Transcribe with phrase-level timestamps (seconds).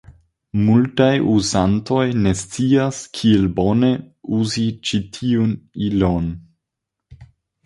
[0.67, 3.93] Multaj uzantoj ne scias kiel bone
[4.39, 5.53] uzi ĉi tiun
[5.91, 6.33] ilon.